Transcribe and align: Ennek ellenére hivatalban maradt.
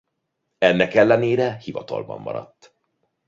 Ennek 0.57 0.93
ellenére 0.95 1.55
hivatalban 1.59 2.21
maradt. 2.21 2.73